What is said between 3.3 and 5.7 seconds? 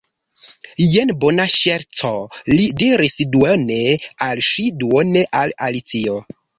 duone al si, duone al